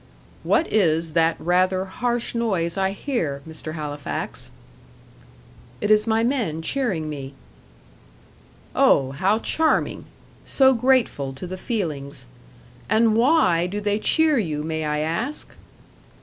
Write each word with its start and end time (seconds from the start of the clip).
"What 0.41 0.65
is 0.73 1.11
that 1.13 1.35
rather 1.37 1.85
harsh 1.85 2.33
noise 2.33 2.75
I 2.75 2.89
hear, 2.89 3.43
Mr. 3.47 3.73
Halifax?" 3.75 4.49
"It 5.79 5.91
is 5.91 6.07
my 6.07 6.23
men 6.23 6.63
cheering 6.63 7.07
me." 7.07 7.35
"Oh, 8.75 9.11
how 9.11 9.37
charming! 9.37 10.05
so 10.43 10.73
grateful 10.73 11.33
to 11.33 11.45
the 11.45 11.55
feelings. 11.55 12.25
And 12.89 13.15
WHY 13.15 13.67
do 13.67 13.79
they 13.79 13.99
cheer 13.99 14.39
you, 14.39 14.63
may 14.63 14.85
I 14.85 15.01
ask?" 15.01 15.55